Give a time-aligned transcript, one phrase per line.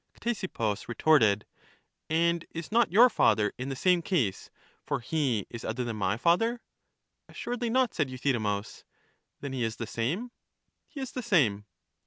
[0.15, 1.45] Ctesippus retorted:
[2.09, 4.49] And is not your father in the same case,
[4.83, 6.59] for he is other than my father?
[7.29, 8.83] EUTHYDEMUS 261 Assuredly not, said Euthydemus.
[9.41, 10.31] Then he is the same?
[10.87, 11.65] He is the same.